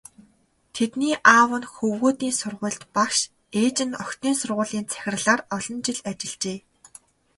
Тэдний 0.75 1.15
аав 1.35 1.51
нь 1.59 1.69
хөвгүүдийн 1.73 2.35
сургуульд 2.39 2.83
багш, 2.95 3.17
ээж 3.61 3.77
нь 3.87 3.97
охидын 4.03 4.35
сургуулийн 4.41 4.85
захирлаар 4.91 5.41
олон 5.55 5.77
жил 5.85 5.99
ажиллажээ. 6.09 6.57